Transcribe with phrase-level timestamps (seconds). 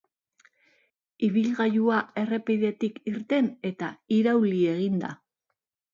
[1.27, 5.17] Ibilgailua errepidetik irten eta irauli egin da.